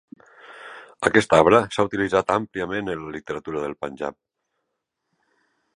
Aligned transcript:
Aquest 1.09 1.35
arbre 1.39 1.59
s'ha 1.75 1.85
utilitzat 1.89 2.33
àmpliament 2.37 2.91
en 2.95 3.03
la 3.05 3.15
literatura 3.19 3.63
del 3.67 3.79
Panjab. 3.83 4.21